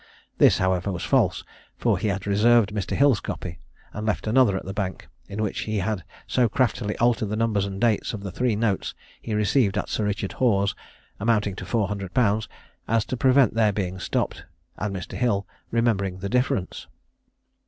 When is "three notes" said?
8.31-8.95